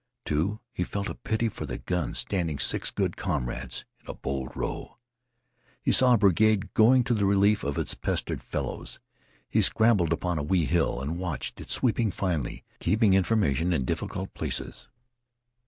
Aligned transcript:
Too, 0.25 0.59
he 0.73 0.83
felt 0.83 1.09
a 1.09 1.13
pity 1.13 1.47
for 1.47 1.67
the 1.67 1.77
guns, 1.77 2.17
standing, 2.17 2.57
six 2.57 2.89
good 2.89 3.15
comrades, 3.17 3.85
in 4.03 4.09
a 4.09 4.15
bold 4.15 4.49
row. 4.57 4.97
He 5.79 5.91
saw 5.91 6.15
a 6.15 6.17
brigade 6.17 6.73
going 6.73 7.03
to 7.03 7.13
the 7.13 7.27
relief 7.27 7.63
of 7.63 7.77
its 7.77 7.93
pestered 7.93 8.41
fellows. 8.41 8.99
He 9.47 9.61
scrambled 9.61 10.11
upon 10.11 10.39
a 10.39 10.43
wee 10.43 10.65
hill 10.65 10.99
and 11.01 11.19
watched 11.19 11.61
it 11.61 11.69
sweeping 11.69 12.09
finely, 12.09 12.63
keeping 12.79 13.21
formation 13.21 13.73
in 13.73 13.85
difficult 13.85 14.33
places. 14.33 14.87